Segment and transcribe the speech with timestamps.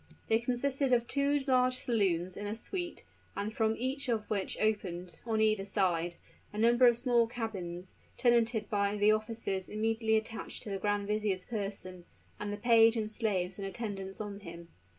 [0.29, 3.03] They consisted of two large saloons in a suit,
[3.35, 6.15] and from each of which opened, on either side,
[6.51, 11.45] a number of small cabins, tenanted by the officers immediately attached to the grand vizier's
[11.45, 12.05] person,
[12.39, 14.69] and the page and slaves in attendance on him.